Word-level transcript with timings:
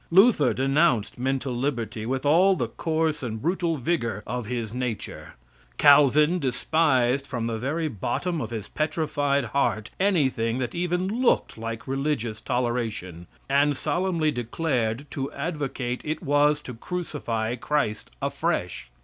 Luther 0.09 0.51
denounced 0.51 1.19
mental 1.19 1.55
liberty 1.55 2.07
with 2.07 2.25
all 2.25 2.55
the 2.55 2.69
coarse 2.69 3.21
and 3.21 3.39
brutal 3.39 3.77
vigor 3.77 4.23
of 4.25 4.47
his 4.47 4.73
nature; 4.73 5.35
Calvin 5.77 6.39
despised 6.39 7.27
from 7.27 7.45
the 7.45 7.59
very 7.59 7.87
bottom 7.87 8.41
of 8.41 8.49
his 8.49 8.67
petrified 8.67 9.43
heart 9.53 9.91
anything 9.99 10.57
that 10.57 10.73
even 10.73 11.07
looked 11.21 11.55
like 11.55 11.87
religious 11.87 12.41
toleration, 12.41 13.27
and 13.47 13.77
solemnly 13.77 14.31
declared 14.31 15.05
to 15.11 15.31
advocate 15.33 16.01
it 16.03 16.23
was 16.23 16.61
to 16.61 16.73
crucify 16.73 17.55
Christ 17.55 18.09
afresh. 18.23 18.89